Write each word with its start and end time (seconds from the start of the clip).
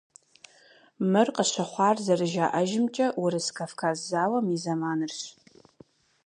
Мыр 1.11 1.27
къыщыхъуар, 1.35 1.97
зэрыжаӀэжымкӀэ, 2.05 3.07
Урыс-Кавказ 3.21 3.97
зауэм 4.09 4.45
и 4.55 4.57
зэманырщ. 4.63 5.17